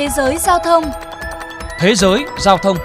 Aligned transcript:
Thế 0.00 0.08
giới 0.08 0.38
giao 0.38 0.58
thông 0.58 0.84
Thế 1.78 1.94
giới 1.94 2.24
giao 2.38 2.58
thông 2.58 2.76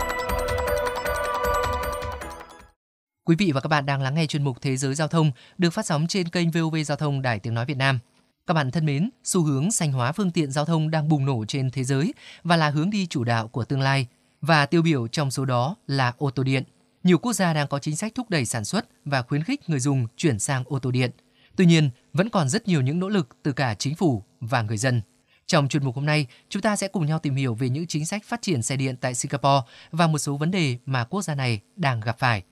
Quý 3.25 3.35
vị 3.35 3.51
và 3.51 3.61
các 3.61 3.67
bạn 3.67 3.85
đang 3.85 4.01
lắng 4.01 4.15
nghe 4.15 4.25
chuyên 4.25 4.43
mục 4.43 4.61
Thế 4.61 4.77
giới 4.77 4.95
giao 4.95 5.07
thông 5.07 5.31
được 5.57 5.69
phát 5.69 5.85
sóng 5.85 6.07
trên 6.07 6.29
kênh 6.29 6.51
VOV 6.51 6.75
Giao 6.85 6.97
thông 6.97 7.21
Đài 7.21 7.39
Tiếng 7.39 7.53
Nói 7.53 7.65
Việt 7.65 7.77
Nam. 7.77 7.99
Các 8.47 8.53
bạn 8.53 8.71
thân 8.71 8.85
mến, 8.85 9.09
xu 9.23 9.43
hướng 9.43 9.71
xanh 9.71 9.91
hóa 9.91 10.11
phương 10.11 10.31
tiện 10.31 10.51
giao 10.51 10.65
thông 10.65 10.91
đang 10.91 11.09
bùng 11.09 11.25
nổ 11.25 11.45
trên 11.47 11.71
thế 11.71 11.83
giới 11.83 12.13
và 12.43 12.57
là 12.57 12.69
hướng 12.69 12.89
đi 12.89 13.07
chủ 13.07 13.23
đạo 13.23 13.47
của 13.47 13.65
tương 13.65 13.81
lai. 13.81 14.07
Và 14.41 14.65
tiêu 14.65 14.81
biểu 14.81 15.07
trong 15.07 15.31
số 15.31 15.45
đó 15.45 15.75
là 15.87 16.13
ô 16.17 16.29
tô 16.29 16.43
điện. 16.43 16.63
Nhiều 17.03 17.17
quốc 17.17 17.33
gia 17.33 17.53
đang 17.53 17.67
có 17.67 17.79
chính 17.79 17.95
sách 17.95 18.11
thúc 18.15 18.29
đẩy 18.29 18.45
sản 18.45 18.65
xuất 18.65 18.85
và 19.05 19.21
khuyến 19.21 19.43
khích 19.43 19.69
người 19.69 19.79
dùng 19.79 20.07
chuyển 20.17 20.39
sang 20.39 20.63
ô 20.65 20.79
tô 20.79 20.91
điện. 20.91 21.11
Tuy 21.55 21.65
nhiên, 21.65 21.89
vẫn 22.13 22.29
còn 22.29 22.49
rất 22.49 22.67
nhiều 22.67 22.81
những 22.81 22.99
nỗ 22.99 23.09
lực 23.09 23.27
từ 23.43 23.51
cả 23.51 23.75
chính 23.75 23.95
phủ 23.95 24.23
và 24.39 24.61
người 24.61 24.77
dân. 24.77 25.01
Trong 25.47 25.67
chuyên 25.67 25.85
mục 25.85 25.95
hôm 25.95 26.05
nay, 26.05 26.27
chúng 26.49 26.61
ta 26.61 26.75
sẽ 26.75 26.87
cùng 26.87 27.05
nhau 27.05 27.19
tìm 27.19 27.35
hiểu 27.35 27.53
về 27.53 27.69
những 27.69 27.87
chính 27.87 28.05
sách 28.05 28.23
phát 28.23 28.41
triển 28.41 28.61
xe 28.61 28.75
điện 28.75 28.95
tại 29.01 29.15
Singapore 29.15 29.61
và 29.91 30.07
một 30.07 30.17
số 30.17 30.37
vấn 30.37 30.51
đề 30.51 30.77
mà 30.85 31.03
quốc 31.03 31.21
gia 31.21 31.35
này 31.35 31.59
đang 31.75 31.99
gặp 31.99 32.19
phải. 32.19 32.43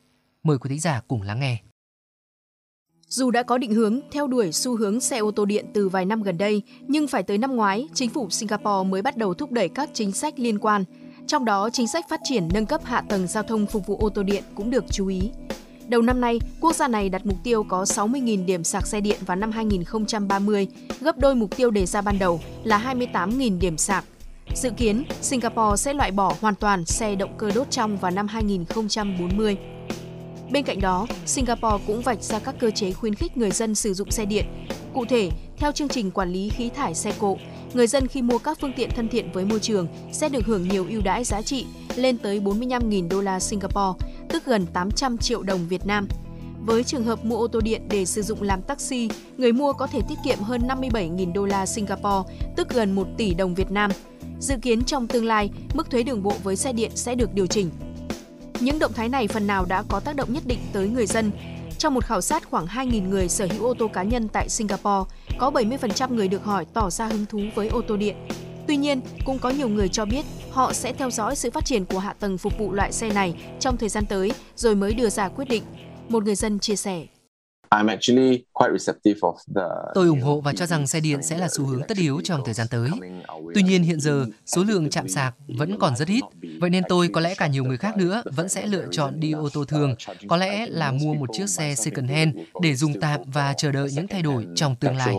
Mời 0.44 0.58
quý 0.58 0.70
thính 0.70 0.80
giả 0.80 1.02
cùng 1.08 1.22
lắng 1.22 1.40
nghe. 1.40 1.58
Dù 3.08 3.32
đã 3.32 3.44
có 3.44 3.58
định 3.58 3.74
hướng 3.74 4.00
theo 4.12 4.28
đuổi 4.28 4.52
xu 4.52 4.78
hướng 4.78 5.00
xe 5.00 5.18
ô 5.18 5.32
tô 5.32 5.46
điện 5.46 5.66
từ 5.74 5.90
vài 5.90 6.06
năm 6.06 6.24
gần 6.24 6.38
đây, 6.38 6.62
nhưng 6.88 7.08
phải 7.08 7.24
tới 7.24 7.38
năm 7.38 7.56
ngoái, 7.56 7.88
chính 7.94 8.10
phủ 8.10 8.30
Singapore 8.30 8.90
mới 8.90 9.02
bắt 9.02 9.18
đầu 9.18 9.34
thúc 9.34 9.52
đẩy 9.52 9.70
các 9.70 9.90
chính 9.94 10.12
sách 10.12 10.40
liên 10.40 10.60
quan. 10.60 10.84
Trong 11.28 11.46
đó, 11.46 11.70
chính 11.74 11.88
sách 11.88 12.06
phát 12.10 12.20
triển 12.24 12.50
nâng 12.54 12.66
cấp 12.66 12.82
hạ 12.84 13.04
tầng 13.10 13.28
giao 13.28 13.44
thông 13.44 13.66
phục 13.66 13.88
vụ 13.88 13.98
ô 13.98 14.10
tô 14.10 14.24
điện 14.24 14.44
cũng 14.56 14.70
được 14.70 14.84
chú 14.90 15.08
ý. 15.08 15.32
Đầu 15.88 16.02
năm 16.02 16.22
nay, 16.22 16.40
quốc 16.60 16.76
gia 16.76 16.88
này 16.88 17.10
đặt 17.10 17.26
mục 17.26 17.38
tiêu 17.44 17.64
có 17.64 17.84
60.000 17.84 18.46
điểm 18.46 18.64
sạc 18.64 18.88
xe 18.88 19.02
điện 19.02 19.20
vào 19.26 19.38
năm 19.38 19.52
2030, 19.52 20.68
gấp 21.02 21.18
đôi 21.18 21.36
mục 21.36 21.56
tiêu 21.58 21.72
đề 21.72 21.86
ra 21.86 22.02
ban 22.02 22.20
đầu 22.20 22.40
là 22.64 22.94
28.000 22.94 23.60
điểm 23.60 23.78
sạc. 23.78 24.04
Dự 24.56 24.70
kiến, 24.70 25.04
Singapore 25.22 25.78
sẽ 25.78 25.94
loại 25.94 26.12
bỏ 26.12 26.36
hoàn 26.42 26.56
toàn 26.56 26.86
xe 26.86 27.16
động 27.16 27.34
cơ 27.38 27.52
đốt 27.56 27.72
trong 27.72 27.98
vào 27.98 28.12
năm 28.12 28.28
2040. 28.28 29.58
Bên 30.52 30.64
cạnh 30.64 30.82
đó, 30.82 31.08
Singapore 31.26 31.84
cũng 31.88 32.02
vạch 32.02 32.24
ra 32.24 32.40
các 32.40 32.56
cơ 32.60 32.72
chế 32.72 32.92
khuyến 32.92 33.16
khích 33.16 33.38
người 33.38 33.52
dân 33.52 33.76
sử 33.76 33.94
dụng 33.94 34.12
xe 34.12 34.26
điện. 34.26 34.46
Cụ 34.94 35.06
thể, 35.06 35.30
theo 35.58 35.72
chương 35.72 35.88
trình 35.88 36.12
quản 36.12 36.32
lý 36.34 36.50
khí 36.50 36.70
thải 36.70 36.96
xe 36.96 37.14
cộ, 37.20 37.38
người 37.74 37.88
dân 37.88 38.08
khi 38.08 38.22
mua 38.22 38.38
các 38.38 38.58
phương 38.62 38.74
tiện 38.76 38.90
thân 38.96 39.08
thiện 39.10 39.32
với 39.32 39.46
môi 39.46 39.60
trường 39.60 39.88
sẽ 40.12 40.30
được 40.30 40.46
hưởng 40.46 40.68
nhiều 40.70 40.86
ưu 40.90 41.02
đãi 41.02 41.24
giá 41.24 41.42
trị 41.42 41.66
lên 41.96 42.18
tới 42.18 42.40
45.000 42.40 43.10
đô 43.10 43.22
la 43.22 43.40
Singapore, 43.40 44.06
tức 44.30 44.46
gần 44.46 44.66
800 44.74 45.18
triệu 45.18 45.44
đồng 45.44 45.68
Việt 45.68 45.86
Nam. 45.86 46.08
Với 46.66 46.84
trường 46.84 47.04
hợp 47.04 47.26
mua 47.26 47.38
ô 47.38 47.48
tô 47.48 47.62
điện 47.62 47.82
để 47.90 48.06
sử 48.06 48.22
dụng 48.22 48.42
làm 48.42 48.62
taxi, 48.62 49.10
người 49.38 49.52
mua 49.52 49.74
có 49.74 49.88
thể 49.88 50.00
tiết 50.10 50.16
kiệm 50.26 50.40
hơn 50.40 50.62
57.000 50.68 51.34
đô 51.34 51.46
la 51.46 51.66
Singapore, 51.66 52.34
tức 52.56 52.70
gần 52.70 52.92
1 52.92 53.08
tỷ 53.18 53.34
đồng 53.34 53.56
Việt 53.56 53.72
Nam. 53.72 53.92
Dự 54.40 54.56
kiến 54.62 54.84
trong 54.84 55.08
tương 55.08 55.26
lai, 55.26 55.50
mức 55.74 55.92
thuế 55.92 56.04
đường 56.04 56.24
bộ 56.24 56.34
với 56.44 56.56
xe 56.56 56.74
điện 56.74 56.92
sẽ 56.96 57.16
được 57.16 57.34
điều 57.34 57.48
chỉnh. 57.48 57.70
Những 58.60 58.80
động 58.80 58.94
thái 58.94 59.10
này 59.10 59.28
phần 59.28 59.48
nào 59.48 59.66
đã 59.66 59.84
có 59.88 60.00
tác 60.00 60.16
động 60.16 60.34
nhất 60.34 60.44
định 60.46 60.60
tới 60.74 60.88
người 60.88 61.06
dân. 61.06 61.32
Trong 61.84 61.94
một 61.94 62.06
khảo 62.06 62.22
sát 62.22 62.50
khoảng 62.50 62.66
2.000 62.66 63.10
người 63.10 63.30
sở 63.30 63.48
hữu 63.52 63.66
ô 63.66 63.74
tô 63.74 63.88
cá 63.88 64.04
nhân 64.04 64.28
tại 64.28 64.50
Singapore, 64.50 65.16
có 65.40 65.52
70% 65.52 66.14
người 66.14 66.28
được 66.28 66.44
hỏi 66.44 66.66
tỏ 66.74 66.90
ra 66.90 67.08
hứng 67.08 67.26
thú 67.26 67.40
với 67.56 67.68
ô 67.68 67.82
tô 67.82 67.98
điện. 67.98 68.16
Tuy 68.68 68.78
nhiên, 68.78 69.02
cũng 69.26 69.40
có 69.40 69.50
nhiều 69.50 69.70
người 69.70 69.90
cho 69.90 70.06
biết 70.06 70.26
họ 70.52 70.74
sẽ 70.74 70.94
theo 70.94 71.12
dõi 71.12 71.36
sự 71.36 71.50
phát 71.52 71.66
triển 71.66 71.86
của 71.86 72.00
hạ 72.00 72.14
tầng 72.20 72.38
phục 72.38 72.58
vụ 72.58 72.74
loại 72.74 72.92
xe 72.92 73.14
này 73.14 73.36
trong 73.60 73.78
thời 73.78 73.90
gian 73.90 74.06
tới 74.06 74.32
rồi 74.56 74.76
mới 74.76 74.94
đưa 74.94 75.10
ra 75.10 75.30
quyết 75.30 75.46
định. 75.46 75.64
Một 76.10 76.24
người 76.24 76.36
dân 76.36 76.60
chia 76.60 76.76
sẻ. 76.76 77.06
Tôi 79.94 80.08
ủng 80.08 80.22
hộ 80.22 80.42
và 80.42 80.54
cho 80.54 80.66
rằng 80.66 80.88
xe 80.88 81.00
điện 81.00 81.24
sẽ 81.24 81.38
là 81.38 81.48
xu 81.50 81.66
hướng 81.66 81.82
tất 81.88 81.98
yếu 81.98 82.22
trong 82.24 82.42
thời 82.46 82.54
gian 82.54 82.68
tới. 82.70 82.90
Tuy 83.56 83.64
nhiên 83.64 83.84
hiện 83.84 84.00
giờ, 84.00 84.26
số 84.46 84.64
lượng 84.64 84.90
chạm 84.90 85.08
sạc 85.08 85.36
vẫn 85.48 85.80
còn 85.80 85.96
rất 85.96 86.08
ít. 86.08 86.22
Vậy 86.64 86.70
nên 86.70 86.84
tôi 86.90 87.08
có 87.08 87.22
lẽ 87.22 87.36
cả 87.36 87.48
nhiều 87.48 87.64
người 87.64 87.78
khác 87.78 87.98
nữa 87.98 88.24
vẫn 88.26 88.50
sẽ 88.50 88.68
lựa 88.68 88.86
chọn 88.92 89.20
đi 89.20 89.32
ô 89.32 89.50
tô 89.54 89.66
thường, 89.66 89.96
có 90.28 90.38
lẽ 90.38 90.66
là 90.70 90.92
mua 90.92 91.14
một 91.14 91.30
chiếc 91.34 91.50
xe 91.50 91.76
second 91.76 92.10
hand 92.10 92.36
để 92.62 92.76
dùng 92.76 93.00
tạm 93.00 93.20
và 93.26 93.54
chờ 93.58 93.72
đợi 93.72 93.90
những 93.94 94.08
thay 94.08 94.22
đổi 94.22 94.46
trong 94.56 94.76
tương 94.76 94.98
lai. 94.98 95.16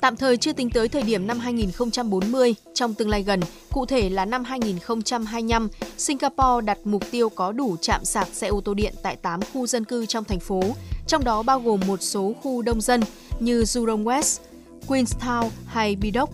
Tạm 0.00 0.16
thời 0.16 0.36
chưa 0.36 0.52
tính 0.52 0.70
tới 0.70 0.88
thời 0.88 1.02
điểm 1.02 1.26
năm 1.26 1.38
2040, 1.38 2.54
trong 2.74 2.94
tương 2.94 3.08
lai 3.08 3.22
gần, 3.22 3.40
cụ 3.72 3.86
thể 3.86 4.10
là 4.10 4.24
năm 4.24 4.44
2025, 4.44 5.68
Singapore 5.96 6.64
đặt 6.64 6.78
mục 6.84 7.02
tiêu 7.10 7.28
có 7.28 7.52
đủ 7.52 7.76
trạm 7.80 8.04
sạc 8.04 8.28
xe 8.32 8.48
ô 8.48 8.60
tô 8.60 8.74
điện 8.74 8.94
tại 9.02 9.16
8 9.16 9.40
khu 9.52 9.66
dân 9.66 9.84
cư 9.84 10.06
trong 10.06 10.24
thành 10.24 10.40
phố, 10.40 10.62
trong 11.06 11.24
đó 11.24 11.42
bao 11.42 11.60
gồm 11.60 11.80
một 11.86 12.02
số 12.02 12.32
khu 12.42 12.62
đông 12.62 12.80
dân 12.80 13.00
như 13.40 13.62
Jurong 13.62 14.04
West, 14.04 14.40
Queenstown 14.88 15.48
hay 15.66 15.96
Bidok. 15.96 16.30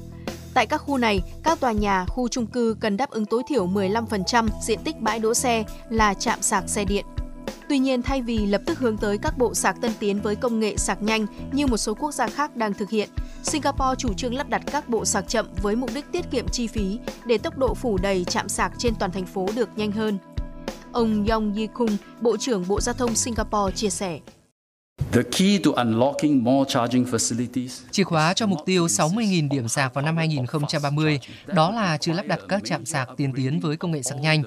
Tại 0.57 0.67
các 0.67 0.79
khu 0.79 0.99
này, 0.99 1.23
các 1.43 1.61
tòa 1.61 1.73
nhà, 1.73 2.05
khu 2.09 2.29
chung 2.29 2.47
cư 2.47 2.77
cần 2.81 2.97
đáp 2.97 3.11
ứng 3.11 3.27
tối 3.27 3.43
thiểu 3.49 3.67
15% 3.67 4.49
diện 4.63 4.79
tích 4.85 5.01
bãi 5.01 5.19
đỗ 5.19 5.35
xe 5.35 5.65
là 5.91 6.15
trạm 6.15 6.43
sạc 6.43 6.65
xe 6.67 6.85
điện. 6.85 7.07
Tuy 7.69 7.79
nhiên, 7.79 8.03
thay 8.03 8.23
vì 8.23 8.47
lập 8.47 8.63
tức 8.67 8.79
hướng 8.79 8.97
tới 8.97 9.19
các 9.19 9.39
bộ 9.39 9.55
sạc 9.55 9.81
tân 9.81 9.91
tiến 9.99 10.21
với 10.21 10.37
công 10.37 10.61
nghệ 10.61 10.77
sạc 10.77 11.03
nhanh 11.03 11.27
như 11.53 11.67
một 11.67 11.77
số 11.77 11.95
quốc 11.95 12.13
gia 12.13 12.27
khác 12.27 12.57
đang 12.57 12.75
thực 12.75 12.91
hiện, 12.91 13.09
Singapore 13.43 13.95
chủ 13.99 14.13
trương 14.13 14.35
lắp 14.35 14.49
đặt 14.49 14.63
các 14.73 14.89
bộ 14.89 15.05
sạc 15.05 15.29
chậm 15.29 15.47
với 15.63 15.77
mục 15.77 15.91
đích 15.95 16.13
tiết 16.13 16.31
kiệm 16.31 16.49
chi 16.49 16.67
phí 16.67 16.99
để 17.27 17.39
tốc 17.39 17.59
độ 17.59 17.75
phủ 17.75 17.99
đầy 18.03 18.25
trạm 18.25 18.49
sạc 18.49 18.73
trên 18.79 18.95
toàn 18.95 19.13
thành 19.13 19.27
phố 19.27 19.47
được 19.57 19.69
nhanh 19.77 19.93
hơn. 19.93 20.19
Ông 20.93 21.27
Yong 21.27 21.55
Yi 21.55 21.67
Kung, 21.67 21.97
Bộ 22.21 22.37
trưởng 22.37 22.65
Bộ 22.69 22.81
Giao 22.81 22.95
thông 22.95 23.15
Singapore 23.15 23.77
chia 23.77 23.91
sẻ. 23.91 24.21
Chìa 27.91 28.05
khóa 28.05 28.35
cho 28.35 28.47
mục 28.47 28.59
tiêu 28.67 28.87
60.000 28.87 29.49
điểm 29.51 29.69
sạc 29.69 29.95
vào 29.95 30.05
năm 30.05 30.17
2030 30.17 31.21
đó 31.47 31.71
là 31.71 31.99
chưa 31.99 32.13
lắp 32.13 32.27
đặt 32.27 32.41
các 32.49 32.65
trạm 32.65 32.87
sạc 32.87 33.09
tiên 33.17 33.33
tiến 33.37 33.61
với 33.61 33.77
công 33.77 33.91
nghệ 33.93 34.03
sạc 34.03 34.19
nhanh. 34.21 34.43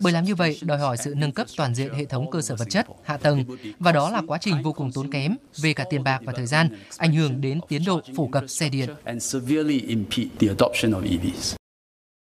Bởi 0.00 0.12
làm 0.12 0.24
như 0.24 0.34
vậy 0.34 0.58
đòi 0.62 0.78
hỏi 0.78 0.96
sự 0.96 1.14
nâng 1.16 1.32
cấp 1.32 1.46
toàn 1.56 1.74
diện 1.74 1.94
hệ 1.94 2.04
thống 2.04 2.30
cơ 2.30 2.40
sở 2.40 2.56
vật 2.56 2.64
chất, 2.70 2.86
hạ 3.04 3.16
tầng 3.16 3.44
và 3.78 3.92
đó 3.92 4.10
là 4.10 4.22
quá 4.26 4.38
trình 4.40 4.62
vô 4.62 4.72
cùng 4.72 4.92
tốn 4.92 5.10
kém 5.10 5.36
về 5.56 5.74
cả 5.74 5.84
tiền 5.90 6.04
bạc 6.04 6.20
và 6.24 6.32
thời 6.32 6.46
gian, 6.46 6.68
ảnh 6.98 7.14
hưởng 7.14 7.40
đến 7.40 7.60
tiến 7.68 7.82
độ 7.86 8.00
phổ 8.16 8.26
cập 8.26 8.44
xe 8.48 8.68
điện. 8.68 8.90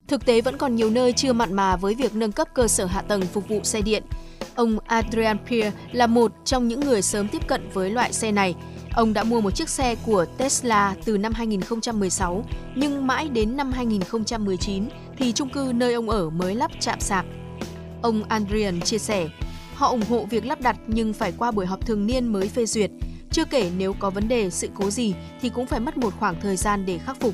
Thực 0.08 0.26
tế 0.26 0.42
vẫn 0.42 0.58
còn 0.58 0.76
nhiều 0.76 0.90
nơi 0.90 1.14
chưa 1.14 1.34
mặn 1.34 1.54
mà 1.54 1.76
với 1.76 1.96
việc 1.96 2.16
nâng 2.16 2.32
cấp 2.32 2.48
cơ 2.54 2.68
sở 2.68 2.86
hạ 2.86 3.02
tầng 3.02 3.22
phục 3.22 3.48
vụ 3.48 3.60
xe 3.64 3.82
điện. 3.82 4.04
Ông 4.56 4.80
Adrian 4.86 5.38
Pierre 5.48 5.78
là 5.92 6.08
một 6.08 6.32
trong 6.46 6.68
những 6.68 6.80
người 6.80 7.02
sớm 7.02 7.28
tiếp 7.28 7.48
cận 7.48 7.70
với 7.74 7.90
loại 7.90 8.14
xe 8.14 8.32
này. 8.32 8.56
Ông 8.96 9.14
đã 9.14 9.24
mua 9.24 9.42
một 9.42 9.52
chiếc 9.52 9.70
xe 9.70 9.96
của 10.06 10.26
Tesla 10.38 10.96
từ 11.06 11.18
năm 11.18 11.34
2016, 11.34 12.46
nhưng 12.76 13.08
mãi 13.08 13.30
đến 13.30 13.58
năm 13.58 13.72
2019 13.72 14.90
thì 15.18 15.32
chung 15.32 15.50
cư 15.50 15.72
nơi 15.76 15.94
ông 15.94 16.10
ở 16.10 16.30
mới 16.30 16.56
lắp 16.56 16.72
chạm 16.80 17.00
sạc. 17.00 17.26
Ông 18.02 18.24
Adrian 18.24 18.82
chia 18.82 18.98
sẻ, 18.98 19.30
họ 19.76 19.88
ủng 19.88 20.04
hộ 20.10 20.26
việc 20.30 20.46
lắp 20.46 20.62
đặt 20.62 20.78
nhưng 20.88 21.14
phải 21.14 21.34
qua 21.38 21.52
buổi 21.52 21.66
họp 21.66 21.86
thường 21.86 22.08
niên 22.08 22.28
mới 22.28 22.48
phê 22.48 22.66
duyệt. 22.66 22.92
Chưa 23.32 23.46
kể 23.46 23.72
nếu 23.78 23.94
có 23.94 24.10
vấn 24.10 24.28
đề, 24.28 24.50
sự 24.50 24.70
cố 24.76 24.90
gì 24.90 25.14
thì 25.42 25.50
cũng 25.50 25.66
phải 25.66 25.80
mất 25.80 25.98
một 25.98 26.14
khoảng 26.20 26.42
thời 26.42 26.56
gian 26.56 26.86
để 26.86 26.98
khắc 26.98 27.20
phục. 27.20 27.34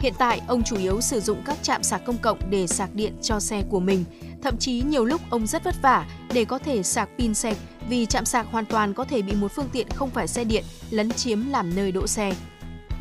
Hiện 0.00 0.14
tại, 0.18 0.40
ông 0.46 0.62
chủ 0.62 0.76
yếu 0.76 1.00
sử 1.00 1.20
dụng 1.20 1.42
các 1.44 1.56
trạm 1.62 1.82
sạc 1.82 2.04
công 2.04 2.18
cộng 2.18 2.38
để 2.50 2.66
sạc 2.66 2.94
điện 2.94 3.12
cho 3.22 3.40
xe 3.40 3.62
của 3.70 3.80
mình. 3.80 4.04
Thậm 4.42 4.56
chí 4.56 4.82
nhiều 4.82 5.04
lúc 5.04 5.20
ông 5.30 5.46
rất 5.46 5.64
vất 5.64 5.74
vả 5.82 6.06
để 6.32 6.44
có 6.44 6.58
thể 6.58 6.82
sạc 6.82 7.08
pin 7.18 7.34
sạch 7.34 7.56
vì 7.88 8.06
chạm 8.06 8.24
sạc 8.24 8.46
hoàn 8.50 8.64
toàn 8.64 8.94
có 8.94 9.04
thể 9.04 9.22
bị 9.22 9.32
một 9.32 9.52
phương 9.54 9.68
tiện 9.72 9.88
không 9.90 10.10
phải 10.10 10.28
xe 10.28 10.44
điện 10.44 10.64
lấn 10.90 11.10
chiếm 11.10 11.48
làm 11.48 11.76
nơi 11.76 11.92
đỗ 11.92 12.06
xe. 12.06 12.32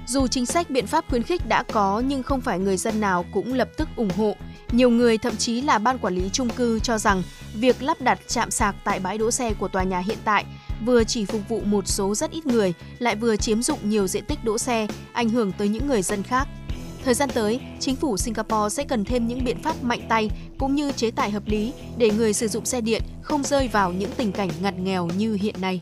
Dù 0.07 0.27
chính 0.27 0.45
sách 0.45 0.69
biện 0.69 0.87
pháp 0.87 1.05
khuyến 1.09 1.23
khích 1.23 1.47
đã 1.47 1.63
có 1.63 2.03
nhưng 2.07 2.23
không 2.23 2.41
phải 2.41 2.59
người 2.59 2.77
dân 2.77 2.99
nào 2.99 3.25
cũng 3.33 3.53
lập 3.53 3.69
tức 3.77 3.89
ủng 3.95 4.09
hộ. 4.17 4.35
Nhiều 4.71 4.89
người 4.89 5.17
thậm 5.17 5.35
chí 5.35 5.61
là 5.61 5.77
ban 5.77 5.99
quản 5.99 6.15
lý 6.15 6.29
chung 6.33 6.49
cư 6.49 6.79
cho 6.79 6.97
rằng 6.97 7.23
việc 7.53 7.83
lắp 7.83 8.01
đặt 8.01 8.19
chạm 8.27 8.51
sạc 8.51 8.75
tại 8.83 8.99
bãi 8.99 9.17
đỗ 9.17 9.31
xe 9.31 9.53
của 9.53 9.67
tòa 9.67 9.83
nhà 9.83 9.99
hiện 9.99 10.17
tại 10.23 10.45
vừa 10.85 11.03
chỉ 11.03 11.25
phục 11.25 11.41
vụ 11.49 11.61
một 11.65 11.87
số 11.87 12.15
rất 12.15 12.31
ít 12.31 12.45
người, 12.45 12.73
lại 12.99 13.15
vừa 13.15 13.35
chiếm 13.35 13.61
dụng 13.61 13.79
nhiều 13.83 14.07
diện 14.07 14.25
tích 14.25 14.43
đỗ 14.43 14.57
xe, 14.57 14.87
ảnh 15.13 15.29
hưởng 15.29 15.51
tới 15.51 15.69
những 15.69 15.87
người 15.87 16.01
dân 16.01 16.23
khác. 16.23 16.47
Thời 17.03 17.13
gian 17.13 17.29
tới, 17.33 17.59
chính 17.79 17.95
phủ 17.95 18.17
Singapore 18.17 18.69
sẽ 18.75 18.83
cần 18.83 19.05
thêm 19.05 19.27
những 19.27 19.43
biện 19.43 19.63
pháp 19.63 19.83
mạnh 19.83 20.01
tay 20.09 20.29
cũng 20.57 20.75
như 20.75 20.91
chế 20.91 21.11
tài 21.11 21.31
hợp 21.31 21.47
lý 21.47 21.73
để 21.97 22.11
người 22.11 22.33
sử 22.33 22.47
dụng 22.47 22.65
xe 22.65 22.81
điện 22.81 23.01
không 23.21 23.43
rơi 23.43 23.67
vào 23.67 23.91
những 23.93 24.11
tình 24.17 24.31
cảnh 24.31 24.49
ngặt 24.61 24.79
nghèo 24.79 25.07
như 25.07 25.37
hiện 25.41 25.55
nay. 25.61 25.81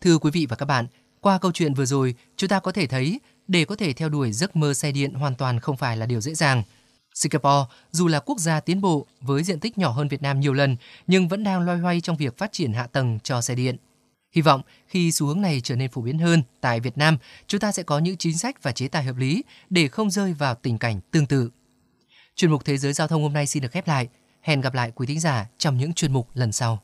Thưa 0.00 0.18
quý 0.18 0.30
vị 0.30 0.46
và 0.48 0.56
các 0.56 0.66
bạn, 0.66 0.86
qua 1.20 1.38
câu 1.38 1.52
chuyện 1.52 1.74
vừa 1.74 1.84
rồi, 1.84 2.14
chúng 2.36 2.48
ta 2.48 2.60
có 2.60 2.72
thể 2.72 2.86
thấy 2.86 3.20
để 3.48 3.64
có 3.64 3.76
thể 3.76 3.92
theo 3.92 4.08
đuổi 4.08 4.32
giấc 4.32 4.56
mơ 4.56 4.74
xe 4.74 4.92
điện 4.92 5.14
hoàn 5.14 5.34
toàn 5.34 5.60
không 5.60 5.76
phải 5.76 5.96
là 5.96 6.06
điều 6.06 6.20
dễ 6.20 6.34
dàng. 6.34 6.62
Singapore, 7.14 7.74
dù 7.90 8.08
là 8.08 8.20
quốc 8.20 8.38
gia 8.38 8.60
tiến 8.60 8.80
bộ 8.80 9.06
với 9.20 9.42
diện 9.42 9.60
tích 9.60 9.78
nhỏ 9.78 9.90
hơn 9.90 10.08
Việt 10.08 10.22
Nam 10.22 10.40
nhiều 10.40 10.52
lần, 10.52 10.76
nhưng 11.06 11.28
vẫn 11.28 11.44
đang 11.44 11.60
loay 11.60 11.78
hoay 11.78 12.00
trong 12.00 12.16
việc 12.16 12.38
phát 12.38 12.52
triển 12.52 12.72
hạ 12.72 12.86
tầng 12.86 13.18
cho 13.22 13.40
xe 13.40 13.54
điện. 13.54 13.76
Hy 14.32 14.42
vọng 14.42 14.62
khi 14.86 15.12
xu 15.12 15.26
hướng 15.26 15.40
này 15.40 15.60
trở 15.60 15.76
nên 15.76 15.90
phổ 15.90 16.00
biến 16.00 16.18
hơn 16.18 16.42
tại 16.60 16.80
Việt 16.80 16.98
Nam, 16.98 17.18
chúng 17.46 17.60
ta 17.60 17.72
sẽ 17.72 17.82
có 17.82 17.98
những 17.98 18.16
chính 18.16 18.38
sách 18.38 18.62
và 18.62 18.72
chế 18.72 18.88
tài 18.88 19.04
hợp 19.04 19.16
lý 19.16 19.44
để 19.70 19.88
không 19.88 20.10
rơi 20.10 20.32
vào 20.32 20.54
tình 20.54 20.78
cảnh 20.78 21.00
tương 21.10 21.26
tự. 21.26 21.50
Chuyên 22.34 22.50
mục 22.50 22.64
Thế 22.64 22.78
giới 22.78 22.92
Giao 22.92 23.08
thông 23.08 23.22
hôm 23.22 23.32
nay 23.32 23.46
xin 23.46 23.62
được 23.62 23.72
khép 23.72 23.88
lại. 23.88 24.08
Hẹn 24.40 24.60
gặp 24.60 24.74
lại 24.74 24.92
quý 24.94 25.06
thính 25.06 25.20
giả 25.20 25.46
trong 25.58 25.78
những 25.78 25.92
chuyên 25.92 26.12
mục 26.12 26.28
lần 26.34 26.52
sau. 26.52 26.80